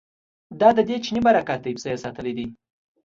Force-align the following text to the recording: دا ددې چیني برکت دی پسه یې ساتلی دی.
دا 0.59 0.69
ددې 0.77 0.95
چیني 1.05 1.21
برکت 1.27 1.59
دی 1.63 1.71
پسه 1.75 1.87
یې 1.91 2.01
ساتلی 2.03 2.33
دی. 2.37 2.45